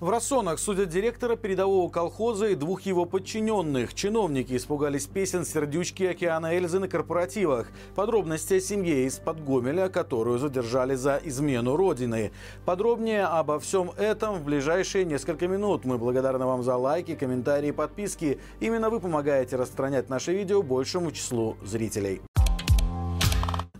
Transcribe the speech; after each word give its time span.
В 0.00 0.08
Рассонах 0.08 0.58
судят 0.58 0.88
директора 0.88 1.36
передового 1.36 1.90
колхоза 1.90 2.46
и 2.46 2.54
двух 2.54 2.80
его 2.82 3.04
подчиненных. 3.04 3.92
Чиновники 3.92 4.56
испугались 4.56 5.06
песен 5.06 5.44
«Сердючки 5.44 6.04
океана 6.04 6.56
Эльзы» 6.56 6.78
на 6.78 6.88
корпоративах. 6.88 7.66
Подробности 7.94 8.54
о 8.54 8.60
семье 8.60 9.04
из-под 9.04 9.44
Гомеля, 9.44 9.90
которую 9.90 10.38
задержали 10.38 10.94
за 10.94 11.20
измену 11.22 11.76
Родины. 11.76 12.32
Подробнее 12.64 13.26
обо 13.26 13.60
всем 13.60 13.90
этом 13.98 14.36
в 14.36 14.44
ближайшие 14.44 15.04
несколько 15.04 15.46
минут. 15.46 15.84
Мы 15.84 15.98
благодарны 15.98 16.46
вам 16.46 16.62
за 16.62 16.76
лайки, 16.76 17.14
комментарии 17.14 17.70
подписки. 17.70 18.40
Именно 18.60 18.88
вы 18.88 19.00
помогаете 19.00 19.56
распространять 19.56 20.08
наше 20.08 20.32
видео 20.32 20.62
большему 20.62 21.12
числу 21.12 21.58
зрителей. 21.62 22.22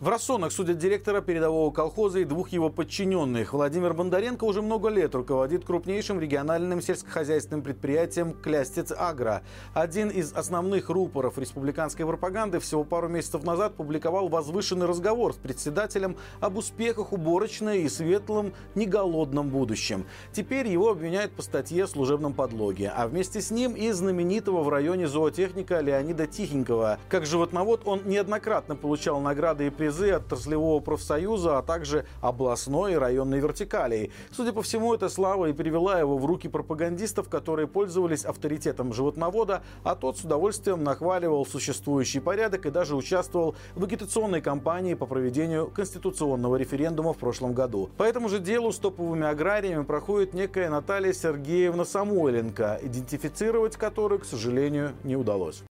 В 0.00 0.08
Рассонах 0.08 0.50
судят 0.50 0.78
директора 0.78 1.20
передового 1.20 1.70
колхоза 1.70 2.20
и 2.20 2.24
двух 2.24 2.48
его 2.48 2.70
подчиненных. 2.70 3.52
Владимир 3.52 3.92
Бондаренко 3.92 4.44
уже 4.44 4.62
много 4.62 4.88
лет 4.88 5.14
руководит 5.14 5.66
крупнейшим 5.66 6.18
региональным 6.18 6.80
сельскохозяйственным 6.80 7.60
предприятием 7.60 8.32
«Клястец 8.32 8.94
Агро». 8.96 9.42
Один 9.74 10.08
из 10.08 10.32
основных 10.32 10.88
рупоров 10.88 11.36
республиканской 11.36 12.06
пропаганды 12.06 12.60
всего 12.60 12.82
пару 12.82 13.08
месяцев 13.08 13.44
назад 13.44 13.74
публиковал 13.74 14.30
возвышенный 14.30 14.86
разговор 14.86 15.34
с 15.34 15.36
председателем 15.36 16.16
об 16.40 16.56
успехах 16.56 17.12
уборочной 17.12 17.82
и 17.82 17.88
светлом, 17.90 18.54
неголодном 18.74 19.50
будущем. 19.50 20.06
Теперь 20.32 20.66
его 20.66 20.92
обвиняют 20.92 21.32
по 21.32 21.42
статье 21.42 21.84
о 21.84 21.86
служебном 21.86 22.32
подлоге, 22.32 22.90
а 22.96 23.06
вместе 23.06 23.42
с 23.42 23.50
ним 23.50 23.74
и 23.74 23.90
знаменитого 23.90 24.62
в 24.62 24.70
районе 24.70 25.08
зоотехника 25.08 25.80
Леонида 25.80 26.26
Тихенького. 26.26 26.98
Как 27.10 27.26
животновод 27.26 27.82
он 27.84 28.00
неоднократно 28.06 28.76
получал 28.76 29.20
награды 29.20 29.66
и 29.66 29.70
призы 29.70 29.89
призы 29.90 30.10
от 30.12 30.26
отраслевого 30.26 30.80
профсоюза, 30.80 31.58
а 31.58 31.62
также 31.62 32.06
областной 32.20 32.92
и 32.92 32.96
районной 32.96 33.40
вертикалей. 33.40 34.12
Судя 34.30 34.52
по 34.52 34.62
всему, 34.62 34.94
эта 34.94 35.08
слава 35.08 35.46
и 35.46 35.52
привела 35.52 35.98
его 35.98 36.16
в 36.16 36.24
руки 36.24 36.48
пропагандистов, 36.48 37.28
которые 37.28 37.66
пользовались 37.66 38.24
авторитетом 38.24 38.92
животновода, 38.92 39.62
а 39.82 39.94
тот 39.96 40.18
с 40.18 40.24
удовольствием 40.24 40.84
нахваливал 40.84 41.44
существующий 41.44 42.20
порядок 42.20 42.66
и 42.66 42.70
даже 42.70 42.94
участвовал 42.96 43.54
в 43.74 43.84
агитационной 43.84 44.40
кампании 44.40 44.94
по 44.94 45.06
проведению 45.06 45.66
конституционного 45.66 46.56
референдума 46.56 47.12
в 47.12 47.18
прошлом 47.18 47.52
году. 47.52 47.90
По 47.96 48.04
этому 48.04 48.28
же 48.28 48.38
делу 48.38 48.72
с 48.72 48.78
топовыми 48.78 49.26
аграриями 49.26 49.84
проходит 49.84 50.34
некая 50.34 50.70
Наталья 50.70 51.12
Сергеевна 51.12 51.84
Самойленко, 51.84 52.78
идентифицировать 52.82 53.76
которую, 53.76 54.20
к 54.20 54.24
сожалению, 54.24 54.92
не 55.04 55.16
удалось. 55.16 55.62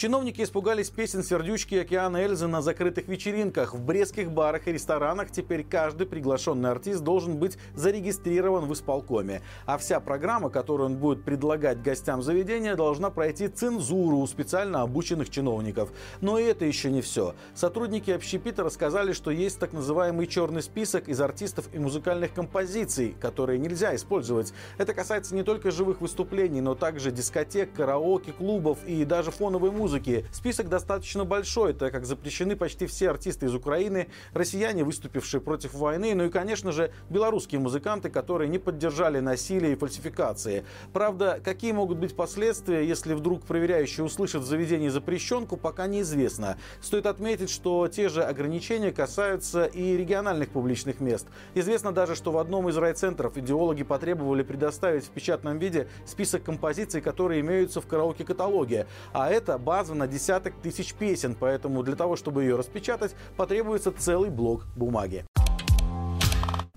Чиновники 0.00 0.40
испугались 0.40 0.88
песен 0.88 1.22
«Сердючки» 1.22 1.74
океана 1.74 2.24
Эльзы 2.24 2.46
на 2.46 2.62
закрытых 2.62 3.06
вечеринках. 3.06 3.74
В 3.74 3.84
брестских 3.84 4.32
барах 4.32 4.66
и 4.66 4.72
ресторанах 4.72 5.30
теперь 5.30 5.62
каждый 5.62 6.06
приглашенный 6.06 6.70
артист 6.70 7.02
должен 7.02 7.36
быть 7.36 7.58
зарегистрирован 7.74 8.64
в 8.64 8.72
исполкоме. 8.72 9.42
А 9.66 9.76
вся 9.76 10.00
программа, 10.00 10.48
которую 10.48 10.86
он 10.86 10.96
будет 10.96 11.22
предлагать 11.22 11.82
гостям 11.82 12.22
заведения, 12.22 12.76
должна 12.76 13.10
пройти 13.10 13.48
цензуру 13.48 14.16
у 14.16 14.26
специально 14.26 14.80
обученных 14.80 15.28
чиновников. 15.28 15.92
Но 16.22 16.38
и 16.38 16.44
это 16.44 16.64
еще 16.64 16.90
не 16.90 17.02
все. 17.02 17.34
Сотрудники 17.54 18.10
общепита 18.10 18.64
рассказали, 18.64 19.12
что 19.12 19.30
есть 19.30 19.58
так 19.58 19.74
называемый 19.74 20.26
черный 20.26 20.62
список 20.62 21.10
из 21.10 21.20
артистов 21.20 21.68
и 21.74 21.78
музыкальных 21.78 22.32
композиций, 22.32 23.14
которые 23.20 23.58
нельзя 23.58 23.94
использовать. 23.94 24.54
Это 24.78 24.94
касается 24.94 25.34
не 25.34 25.42
только 25.42 25.70
живых 25.70 26.00
выступлений, 26.00 26.62
но 26.62 26.74
также 26.74 27.10
дискотек, 27.10 27.74
караоке, 27.74 28.32
клубов 28.32 28.78
и 28.86 29.04
даже 29.04 29.30
фоновой 29.30 29.70
музыки 29.70 29.89
музыки. 29.90 30.24
Список 30.30 30.68
достаточно 30.68 31.24
большой, 31.24 31.72
так 31.72 31.90
как 31.90 32.06
запрещены 32.06 32.54
почти 32.54 32.86
все 32.86 33.10
артисты 33.10 33.46
из 33.46 33.54
Украины, 33.56 34.06
россияне, 34.32 34.84
выступившие 34.84 35.40
против 35.40 35.74
войны, 35.74 36.14
ну 36.14 36.26
и, 36.26 36.30
конечно 36.30 36.70
же, 36.70 36.92
белорусские 37.08 37.60
музыканты, 37.60 38.08
которые 38.08 38.48
не 38.48 38.60
поддержали 38.60 39.18
насилие 39.18 39.72
и 39.72 39.74
фальсификации. 39.74 40.64
Правда, 40.92 41.40
какие 41.42 41.72
могут 41.72 41.98
быть 41.98 42.14
последствия, 42.14 42.86
если 42.86 43.14
вдруг 43.14 43.42
проверяющий 43.42 44.04
услышит 44.04 44.42
в 44.42 44.46
заведении 44.46 44.88
запрещенку, 44.90 45.56
пока 45.56 45.88
неизвестно. 45.88 46.56
Стоит 46.80 47.06
отметить, 47.06 47.50
что 47.50 47.88
те 47.88 48.08
же 48.08 48.22
ограничения 48.22 48.92
касаются 48.92 49.64
и 49.64 49.96
региональных 49.96 50.50
публичных 50.50 51.00
мест. 51.00 51.26
Известно 51.56 51.90
даже, 51.90 52.14
что 52.14 52.30
в 52.30 52.38
одном 52.38 52.68
из 52.68 52.76
райцентров 52.76 53.36
идеологи 53.36 53.82
потребовали 53.82 54.44
предоставить 54.44 55.06
в 55.06 55.10
печатном 55.10 55.58
виде 55.58 55.88
список 56.06 56.44
композиций, 56.44 57.00
которые 57.00 57.40
имеются 57.40 57.80
в 57.80 57.88
караоке-каталоге. 57.88 58.86
А 59.12 59.28
это 59.28 59.58
база 59.58 59.79
база 59.80 59.94
на 59.94 60.06
десяток 60.06 60.52
тысяч 60.62 60.92
песен, 60.92 61.34
поэтому 61.34 61.82
для 61.82 61.96
того, 61.96 62.14
чтобы 62.14 62.42
ее 62.42 62.56
распечатать, 62.56 63.16
потребуется 63.38 63.90
целый 63.90 64.28
блок 64.28 64.66
бумаги. 64.76 65.24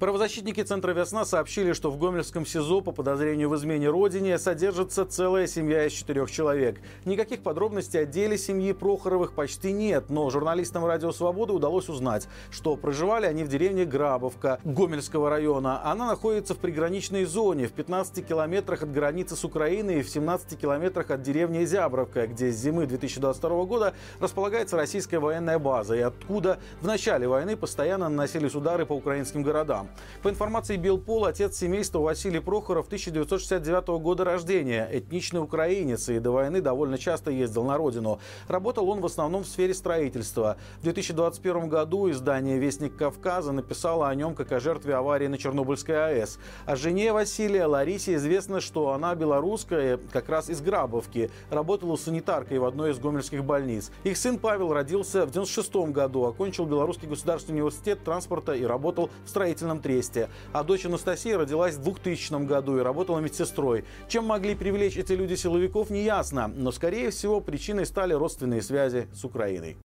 Правозащитники 0.03 0.61
Центра 0.61 0.91
«Весна» 0.91 1.23
сообщили, 1.23 1.71
что 1.71 1.89
в 1.89 1.97
Гомельском 1.97 2.45
СИЗО 2.45 2.81
по 2.81 2.91
подозрению 2.91 3.47
в 3.47 3.55
измене 3.55 3.89
родине 3.89 4.37
содержится 4.37 5.05
целая 5.05 5.47
семья 5.47 5.85
из 5.85 5.93
четырех 5.93 6.29
человек. 6.29 6.81
Никаких 7.05 7.41
подробностей 7.41 8.01
о 8.01 8.05
деле 8.05 8.37
семьи 8.37 8.73
Прохоровых 8.73 9.31
почти 9.31 9.71
нет, 9.71 10.09
но 10.09 10.29
журналистам 10.29 10.83
«Радио 10.83 11.13
Свобода» 11.13 11.53
удалось 11.53 11.87
узнать, 11.87 12.27
что 12.51 12.75
проживали 12.75 13.27
они 13.27 13.45
в 13.45 13.47
деревне 13.47 13.85
Грабовка 13.85 14.59
Гомельского 14.65 15.29
района. 15.29 15.81
Она 15.89 16.05
находится 16.05 16.53
в 16.53 16.57
приграничной 16.57 17.23
зоне 17.23 17.67
в 17.67 17.71
15 17.71 18.27
километрах 18.27 18.83
от 18.83 18.91
границы 18.91 19.37
с 19.37 19.45
Украиной 19.45 19.99
и 19.99 20.03
в 20.03 20.09
17 20.09 20.59
километрах 20.59 21.11
от 21.11 21.21
деревни 21.21 21.63
Зябровка, 21.63 22.27
где 22.27 22.51
с 22.51 22.57
зимы 22.57 22.87
2022 22.87 23.63
года 23.63 23.93
располагается 24.19 24.75
российская 24.75 25.19
военная 25.19 25.59
база 25.59 25.95
и 25.95 26.01
откуда 26.01 26.59
в 26.81 26.87
начале 26.87 27.25
войны 27.25 27.55
постоянно 27.55 28.09
наносились 28.09 28.53
удары 28.53 28.85
по 28.85 28.91
украинским 28.91 29.43
городам. 29.43 29.87
По 30.21 30.29
информации 30.29 30.77
Белпол, 30.77 31.25
отец 31.25 31.57
семейства 31.57 31.99
Василий 31.99 32.39
Прохоров 32.39 32.87
1969 32.87 34.01
года 34.01 34.23
рождения, 34.23 34.87
этничный 34.91 35.41
украинец 35.41 36.09
и 36.09 36.19
до 36.19 36.31
войны 36.31 36.61
довольно 36.61 36.97
часто 36.97 37.31
ездил 37.31 37.63
на 37.63 37.77
родину. 37.77 38.19
Работал 38.47 38.89
он 38.89 39.01
в 39.01 39.05
основном 39.05 39.43
в 39.43 39.47
сфере 39.47 39.73
строительства. 39.73 40.57
В 40.79 40.83
2021 40.83 41.67
году 41.67 42.09
издание 42.09 42.57
«Вестник 42.57 42.95
Кавказа» 42.95 43.51
написало 43.51 44.07
о 44.07 44.15
нем 44.15 44.35
как 44.35 44.51
о 44.51 44.59
жертве 44.59 44.95
аварии 44.95 45.27
на 45.27 45.37
Чернобыльской 45.37 45.95
АЭС. 45.95 46.39
О 46.65 46.75
жене 46.75 47.11
Василия 47.13 47.65
Ларисе 47.65 48.15
известно, 48.15 48.61
что 48.61 48.91
она 48.91 49.15
белорусская, 49.15 49.99
как 50.11 50.29
раз 50.29 50.49
из 50.49 50.61
Грабовки, 50.61 51.31
работала 51.49 51.95
санитаркой 51.95 52.59
в 52.59 52.65
одной 52.65 52.91
из 52.91 52.99
гомельских 52.99 53.43
больниц. 53.43 53.91
Их 54.03 54.17
сын 54.17 54.37
Павел 54.39 54.73
родился 54.73 55.25
в 55.25 55.29
1996 55.29 55.93
году, 55.93 56.25
окончил 56.25 56.65
Белорусский 56.65 57.07
государственный 57.07 57.59
университет 57.59 58.03
транспорта 58.03 58.53
и 58.53 58.63
работал 58.63 59.09
в 59.25 59.29
строительном 59.29 59.72
тресте. 59.81 60.29
А 60.51 60.63
дочь 60.63 60.85
Анастасия 60.85 61.37
родилась 61.37 61.75
в 61.75 61.83
2000 61.83 62.45
году 62.45 62.77
и 62.77 62.81
работала 62.81 63.19
медсестрой. 63.19 63.85
Чем 64.07 64.25
могли 64.25 64.55
привлечь 64.55 64.97
эти 64.97 65.13
люди 65.13 65.35
силовиков, 65.35 65.89
неясно. 65.89 66.47
Но, 66.47 66.71
скорее 66.71 67.11
всего, 67.11 67.41
причиной 67.41 67.85
стали 67.85 68.13
родственные 68.13 68.61
связи 68.61 69.07
с 69.13 69.23
Украиной. 69.23 69.77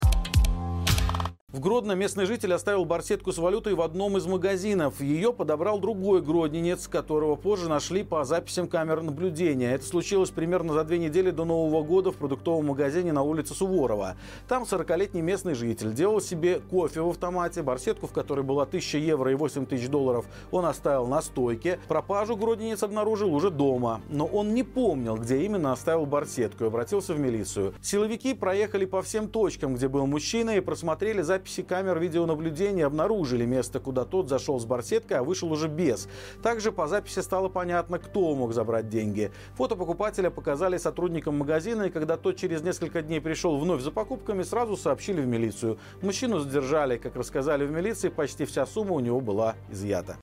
В 1.51 1.61
Гродно 1.61 1.93
местный 1.93 2.27
житель 2.27 2.53
оставил 2.53 2.85
барсетку 2.85 3.33
с 3.33 3.39
валютой 3.39 3.73
в 3.73 3.81
одном 3.81 4.19
из 4.19 4.27
магазинов. 4.27 5.01
Ее 5.01 5.33
подобрал 5.33 5.79
другой 5.79 6.21
гродненец, 6.21 6.87
которого 6.89 7.37
позже 7.37 7.71
нашли 7.71 8.03
по 8.03 8.23
записям 8.25 8.69
камер 8.69 9.01
наблюдения. 9.01 9.73
Это 9.73 9.87
случилось 9.87 10.29
примерно 10.29 10.75
за 10.75 10.85
две 10.85 10.99
недели 10.99 11.31
до 11.31 11.47
Нового 11.47 11.83
года 11.83 12.13
в 12.13 12.17
продуктовом 12.17 12.67
магазине 12.67 13.15
на 13.15 13.23
улице 13.23 13.55
Суворова. 13.55 14.17
Там 14.47 14.65
40-летний 14.65 15.23
местный 15.23 15.55
житель 15.55 15.95
делал 15.95 16.21
себе 16.21 16.61
кофе 16.61 17.01
в 17.01 17.09
автомате. 17.09 17.63
Барсетку, 17.63 18.09
в 18.09 18.13
которой 18.13 18.43
была 18.43 18.65
1000 18.65 18.99
евро 18.99 19.33
и 19.33 19.35
8 19.35 19.65
тысяч 19.65 19.89
долларов, 19.89 20.27
он 20.51 20.67
оставил 20.67 21.07
на 21.07 21.23
стойке. 21.23 21.81
Пропажу 21.89 22.37
гродненец 22.37 22.83
обнаружил 22.83 23.35
уже 23.35 23.49
дома. 23.49 24.03
Но 24.11 24.27
он 24.27 24.53
не 24.53 24.65
помнил, 24.65 25.17
где 25.17 25.41
именно 25.45 25.73
оставил 25.73 26.05
барсетку 26.05 26.65
и 26.65 26.67
обратился 26.67 27.15
в 27.15 27.19
милицию. 27.19 27.73
Силовики 27.81 28.35
проехали 28.35 28.85
по 28.85 29.01
всем 29.01 29.29
точкам, 29.29 29.77
где 29.77 29.89
был 29.89 30.07
мужчина 30.07 30.51
и 30.51 30.61
просмотрели 30.61 31.23
записи 31.23 31.38
записи 31.39 31.63
камер 31.63 32.01
видеонаблюдения 32.01 32.85
обнаружили 32.85 33.45
место, 33.45 33.79
куда 33.79 34.05
тот 34.05 34.29
зашел 34.29 34.59
с 34.59 34.65
барсеткой, 34.65 35.19
а 35.19 35.23
вышел 35.23 35.53
уже 35.53 35.69
без. 35.69 36.09
Также 36.43 36.73
по 36.73 36.89
записи 36.89 37.21
стало 37.21 37.49
понятно, 37.49 38.01
кто 38.01 38.35
мог 38.35 38.53
забрать 38.53 38.89
деньги. 38.89 39.31
Фото 39.55 39.77
покупателя 39.77 40.31
показали 40.31 40.79
сотрудникам 40.79 41.39
магазина, 41.39 41.85
и 41.85 41.91
когда 41.91 42.17
тот 42.17 42.37
через 42.37 42.63
несколько 42.63 43.03
дней 43.03 43.21
пришел 43.21 43.57
вновь 43.57 43.83
за 43.83 43.93
покупками, 43.93 44.43
сразу 44.43 44.77
сообщили 44.77 45.21
в 45.21 45.29
милицию. 45.29 45.79
Мужчину 46.03 46.41
задержали, 46.41 46.97
как 46.97 47.15
рассказали 47.15 47.65
в 47.65 47.71
милиции, 47.71 48.09
почти 48.09 48.45
вся 48.45 48.67
сумма 48.67 48.95
у 48.95 49.01
него 49.01 49.21
была 49.21 49.55
изъята. 49.71 50.17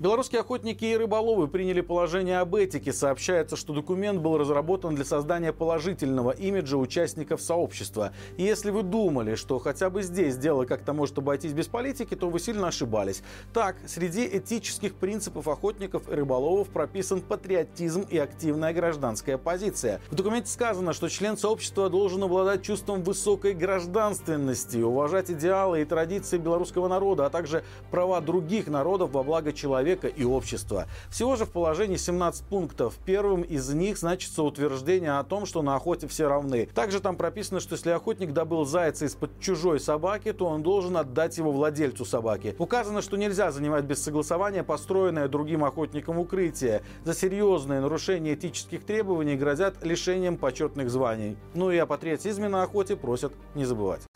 Белорусские 0.00 0.42
охотники 0.42 0.84
и 0.84 0.96
рыболовы 0.96 1.48
приняли 1.48 1.80
положение 1.80 2.38
об 2.38 2.54
этике. 2.54 2.92
Сообщается, 2.92 3.56
что 3.56 3.72
документ 3.72 4.20
был 4.20 4.38
разработан 4.38 4.94
для 4.94 5.04
создания 5.04 5.52
положительного 5.52 6.30
имиджа 6.30 6.76
участников 6.76 7.42
сообщества. 7.42 8.12
И 8.36 8.44
если 8.44 8.70
вы 8.70 8.84
думали, 8.84 9.34
что 9.34 9.58
хотя 9.58 9.90
бы 9.90 10.04
здесь 10.04 10.36
дело 10.36 10.66
как-то 10.66 10.92
может 10.92 11.18
обойтись 11.18 11.52
без 11.52 11.66
политики, 11.66 12.14
то 12.14 12.30
вы 12.30 12.38
сильно 12.38 12.68
ошибались. 12.68 13.24
Так, 13.52 13.74
среди 13.86 14.24
этических 14.24 14.94
принципов 14.94 15.48
охотников 15.48 16.08
и 16.08 16.14
рыболовов 16.14 16.68
прописан 16.68 17.20
патриотизм 17.20 18.02
и 18.02 18.18
активная 18.18 18.72
гражданская 18.72 19.36
позиция. 19.36 20.00
В 20.12 20.14
документе 20.14 20.48
сказано, 20.48 20.92
что 20.92 21.08
член 21.08 21.36
сообщества 21.36 21.90
должен 21.90 22.22
обладать 22.22 22.62
чувством 22.62 23.02
высокой 23.02 23.52
гражданственности, 23.52 24.76
уважать 24.76 25.28
идеалы 25.32 25.82
и 25.82 25.84
традиции 25.84 26.38
белорусского 26.38 26.86
народа, 26.86 27.26
а 27.26 27.30
также 27.30 27.64
права 27.90 28.20
других 28.20 28.68
народов 28.68 29.10
во 29.10 29.24
благо 29.24 29.52
человека 29.52 29.87
человека 29.88 30.08
и 30.08 30.24
общества. 30.24 30.86
Всего 31.10 31.36
же 31.36 31.44
в 31.44 31.50
положении 31.50 31.96
17 31.96 32.44
пунктов. 32.44 32.94
Первым 33.06 33.42
из 33.42 33.68
них 33.70 33.98
значится 33.98 34.42
утверждение 34.42 35.18
о 35.18 35.24
том, 35.24 35.46
что 35.46 35.62
на 35.62 35.76
охоте 35.76 36.06
все 36.08 36.28
равны. 36.28 36.68
Также 36.74 37.00
там 37.00 37.16
прописано, 37.16 37.60
что 37.60 37.74
если 37.74 37.90
охотник 37.90 38.32
добыл 38.32 38.64
зайца 38.64 39.06
из-под 39.06 39.40
чужой 39.40 39.80
собаки, 39.80 40.32
то 40.32 40.46
он 40.46 40.62
должен 40.62 40.96
отдать 40.96 41.38
его 41.38 41.52
владельцу 41.52 42.04
собаки. 42.04 42.54
Указано, 42.58 43.02
что 43.02 43.16
нельзя 43.16 43.50
занимать 43.50 43.84
без 43.84 44.02
согласования 44.02 44.62
построенное 44.62 45.28
другим 45.28 45.64
охотником 45.64 46.18
укрытие. 46.18 46.82
За 47.04 47.14
серьезное 47.14 47.80
нарушение 47.80 48.34
этических 48.34 48.84
требований 48.84 49.36
грозят 49.36 49.84
лишением 49.84 50.36
почетных 50.36 50.90
званий. 50.90 51.36
Ну 51.54 51.70
и 51.70 51.78
о 51.78 51.86
патриотизме 51.86 52.48
на 52.48 52.62
охоте 52.62 52.96
просят 52.96 53.32
не 53.54 53.64
забывать. 53.64 54.07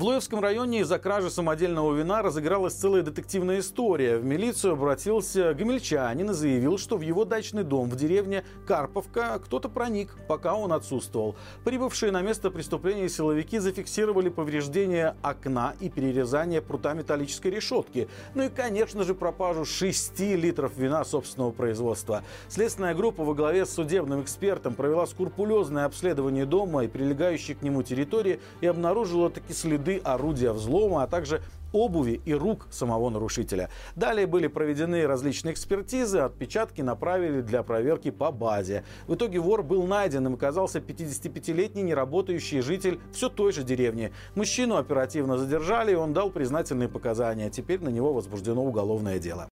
В 0.00 0.04
Лоевском 0.04 0.40
районе 0.40 0.80
из-за 0.80 0.98
кражи 0.98 1.30
самодельного 1.30 1.94
вина 1.94 2.22
разыгралась 2.22 2.72
целая 2.72 3.02
детективная 3.02 3.58
история. 3.58 4.16
В 4.16 4.24
милицию 4.24 4.72
обратился 4.72 5.52
гомельчанин 5.52 6.30
и 6.30 6.32
заявил, 6.32 6.78
что 6.78 6.96
в 6.96 7.02
его 7.02 7.26
дачный 7.26 7.64
дом 7.64 7.90
в 7.90 7.96
деревне 7.96 8.42
Карповка 8.66 9.38
кто-то 9.44 9.68
проник, 9.68 10.16
пока 10.26 10.54
он 10.54 10.72
отсутствовал. 10.72 11.36
Прибывшие 11.64 12.12
на 12.12 12.22
место 12.22 12.50
преступления 12.50 13.10
силовики 13.10 13.58
зафиксировали 13.58 14.30
повреждение 14.30 15.16
окна 15.20 15.74
и 15.80 15.90
перерезание 15.90 16.62
прута 16.62 16.94
металлической 16.94 17.48
решетки. 17.48 18.08
Ну 18.34 18.44
и, 18.44 18.48
конечно 18.48 19.04
же, 19.04 19.14
пропажу 19.14 19.66
6 19.66 20.18
литров 20.18 20.78
вина 20.78 21.04
собственного 21.04 21.50
производства. 21.50 22.24
Следственная 22.48 22.94
группа 22.94 23.22
во 23.22 23.34
главе 23.34 23.66
с 23.66 23.74
судебным 23.74 24.22
экспертом 24.22 24.72
провела 24.72 25.06
скрупулезное 25.06 25.84
обследование 25.84 26.46
дома 26.46 26.84
и 26.84 26.88
прилегающей 26.88 27.54
к 27.54 27.60
нему 27.60 27.82
территории 27.82 28.40
и 28.62 28.66
обнаружила 28.66 29.28
такие 29.28 29.54
следы 29.54 29.89
следы 29.90 30.00
орудия 30.04 30.52
взлома, 30.52 31.02
а 31.02 31.06
также 31.06 31.42
обуви 31.72 32.20
и 32.24 32.34
рук 32.34 32.66
самого 32.70 33.10
нарушителя. 33.10 33.68
Далее 33.94 34.26
были 34.26 34.48
проведены 34.48 35.06
различные 35.06 35.52
экспертизы, 35.52 36.18
отпечатки 36.18 36.82
направили 36.82 37.42
для 37.42 37.62
проверки 37.62 38.10
по 38.10 38.32
базе. 38.32 38.84
В 39.06 39.14
итоге 39.14 39.38
вор 39.38 39.62
был 39.62 39.86
найден, 39.86 40.26
им 40.26 40.34
оказался 40.34 40.80
55-летний 40.80 41.82
неработающий 41.82 42.60
житель 42.60 42.98
все 43.12 43.28
той 43.28 43.52
же 43.52 43.62
деревни. 43.62 44.12
Мужчину 44.34 44.76
оперативно 44.76 45.38
задержали, 45.38 45.92
и 45.92 45.96
он 45.96 46.12
дал 46.12 46.30
признательные 46.30 46.88
показания. 46.88 47.50
Теперь 47.50 47.80
на 47.80 47.88
него 47.88 48.12
возбуждено 48.12 48.64
уголовное 48.64 49.18
дело. 49.18 49.48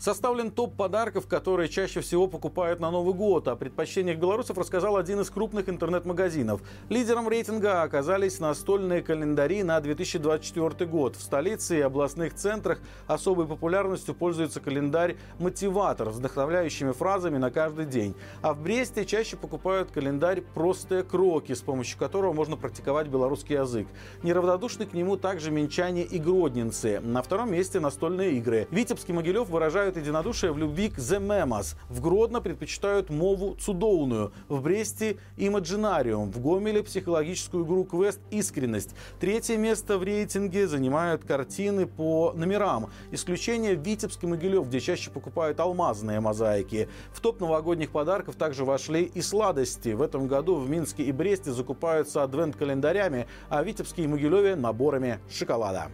Составлен 0.00 0.50
топ 0.50 0.76
подарков, 0.76 1.26
которые 1.26 1.68
чаще 1.68 2.00
всего 2.00 2.26
покупают 2.26 2.80
на 2.80 2.90
Новый 2.90 3.12
год. 3.12 3.48
О 3.48 3.54
предпочтениях 3.54 4.16
белорусов 4.16 4.56
рассказал 4.56 4.96
один 4.96 5.20
из 5.20 5.28
крупных 5.28 5.68
интернет-магазинов. 5.68 6.62
Лидером 6.88 7.28
рейтинга 7.28 7.82
оказались 7.82 8.40
настольные 8.40 9.02
календари 9.02 9.62
на 9.62 9.78
2024 9.78 10.90
год. 10.90 11.16
В 11.16 11.22
столице 11.22 11.76
и 11.76 11.80
областных 11.82 12.34
центрах 12.34 12.80
особой 13.08 13.46
популярностью 13.46 14.14
пользуется 14.14 14.60
календарь 14.60 15.18
«Мотиватор» 15.38 16.10
с 16.10 16.16
вдохновляющими 16.16 16.92
фразами 16.92 17.36
на 17.36 17.50
каждый 17.50 17.84
день. 17.84 18.14
А 18.40 18.54
в 18.54 18.62
Бресте 18.62 19.04
чаще 19.04 19.36
покупают 19.36 19.90
календарь 19.90 20.40
«Простые 20.54 21.02
кроки», 21.02 21.52
с 21.52 21.60
помощью 21.60 21.98
которого 21.98 22.32
можно 22.32 22.56
практиковать 22.56 23.08
белорусский 23.08 23.56
язык. 23.56 23.86
Неравнодушны 24.22 24.86
к 24.86 24.94
нему 24.94 25.18
также 25.18 25.50
минчане 25.50 26.04
и 26.04 26.18
гродненцы. 26.18 27.00
На 27.00 27.20
втором 27.20 27.52
месте 27.52 27.80
настольные 27.80 28.38
игры. 28.38 28.66
Витебск 28.70 29.10
и 29.10 29.12
Могилев 29.12 29.50
выражают 29.50 29.89
выражают 29.90 29.96
единодушие 29.96 30.52
в 30.52 30.58
любви 30.58 30.88
к 30.88 30.98
The 30.98 31.18
Memas. 31.18 31.76
В 31.88 32.00
Гродно 32.00 32.40
предпочитают 32.40 33.10
мову 33.10 33.56
цудоўную. 33.60 34.32
В 34.48 34.62
Бресте– 34.62 35.16
имаджинариум. 35.36 36.30
В 36.30 36.40
Гомеле– 36.40 36.82
психологическую 36.84 37.64
игру 37.64 37.84
квест 37.84 38.20
«Искренность». 38.30 38.94
Третье 39.20 39.56
место 39.56 39.98
в 39.98 40.04
рейтинге 40.04 40.68
занимают 40.68 41.24
картины 41.24 41.86
по 41.86 42.32
номерам. 42.36 42.90
Исключение 43.12 43.76
в 43.76 43.82
Витебск 43.82 44.22
и 44.24 44.26
Могилев, 44.26 44.68
где 44.68 44.80
чаще 44.80 45.10
покупают 45.10 45.60
алмазные 45.60 46.20
мозаики. 46.20 46.88
В 47.12 47.20
топ 47.20 47.40
новогодних 47.40 47.90
подарков 47.90 48.36
также 48.36 48.64
вошли 48.64 49.02
и 49.02 49.22
сладости. 49.22 49.90
В 49.90 50.02
этом 50.02 50.28
году 50.28 50.56
в 50.56 50.70
Минске 50.70 51.02
и 51.02 51.12
Бресте 51.12 51.52
закупаются 51.52 52.22
адвент-календарями, 52.22 53.26
а 53.48 53.62
в 53.62 53.66
Витебске 53.66 54.04
и 54.04 54.06
Могилеве– 54.06 54.54
наборами 54.56 55.18
шоколада. 55.30 55.90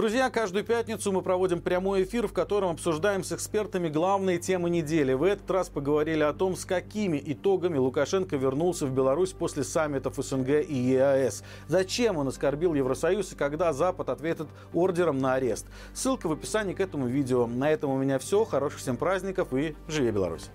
Друзья, 0.00 0.30
каждую 0.30 0.64
пятницу 0.64 1.12
мы 1.12 1.20
проводим 1.20 1.60
прямой 1.60 2.04
эфир, 2.04 2.26
в 2.26 2.32
котором 2.32 2.70
обсуждаем 2.70 3.22
с 3.22 3.32
экспертами 3.32 3.90
главные 3.90 4.38
темы 4.38 4.70
недели. 4.70 5.12
В 5.12 5.22
этот 5.22 5.50
раз 5.50 5.68
поговорили 5.68 6.22
о 6.22 6.32
том, 6.32 6.56
с 6.56 6.64
какими 6.64 7.22
итогами 7.22 7.76
Лукашенко 7.76 8.36
вернулся 8.36 8.86
в 8.86 8.94
Беларусь 8.94 9.32
после 9.32 9.62
саммитов 9.62 10.14
СНГ 10.16 10.66
и 10.66 10.74
ЕАЭС. 10.74 11.44
Зачем 11.68 12.16
он 12.16 12.28
оскорбил 12.28 12.72
Евросоюз 12.72 13.32
и 13.32 13.36
когда 13.36 13.74
Запад 13.74 14.08
ответит 14.08 14.48
ордером 14.72 15.18
на 15.18 15.34
арест. 15.34 15.66
Ссылка 15.92 16.28
в 16.28 16.32
описании 16.32 16.72
к 16.72 16.80
этому 16.80 17.06
видео. 17.06 17.46
На 17.46 17.70
этом 17.70 17.90
у 17.90 17.98
меня 17.98 18.18
все. 18.18 18.46
Хороших 18.46 18.80
всем 18.80 18.96
праздников 18.96 19.52
и 19.52 19.76
живи 19.86 20.12
Беларусь! 20.12 20.48